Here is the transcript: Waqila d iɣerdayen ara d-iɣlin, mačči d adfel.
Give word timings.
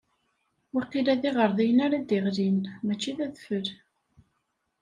Waqila 0.73 1.13
d 1.21 1.23
iɣerdayen 1.29 1.83
ara 1.85 1.97
d-iɣlin, 2.07 2.59
mačči 2.85 3.11
d 3.17 3.19
adfel. 3.25 3.67